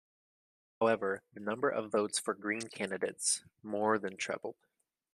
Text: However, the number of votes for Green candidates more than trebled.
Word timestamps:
However, 0.79 1.21
the 1.31 1.39
number 1.39 1.69
of 1.69 1.91
votes 1.91 2.17
for 2.17 2.33
Green 2.33 2.61
candidates 2.69 3.43
more 3.61 3.99
than 3.99 4.17
trebled. 4.17 4.57